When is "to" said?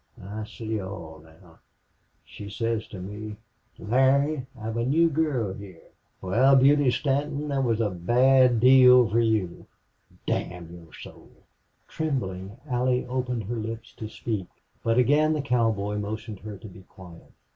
2.87-2.99, 13.97-14.09, 16.57-16.67